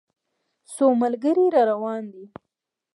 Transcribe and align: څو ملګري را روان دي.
څو 0.73 0.85
ملګري 1.01 1.45
را 1.55 1.61
روان 1.71 2.03
دي. 2.13 2.25